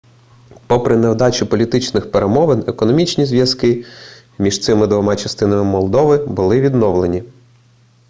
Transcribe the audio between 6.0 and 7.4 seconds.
були відновлені